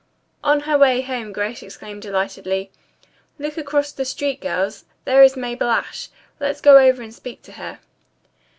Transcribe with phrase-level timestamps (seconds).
[0.43, 2.71] On her way home Grace exclaimed delightedly:
[3.37, 4.85] "Look across the street, girls!
[5.05, 6.09] There is Mabel Ashe.
[6.39, 7.77] Let's go over and speak to her."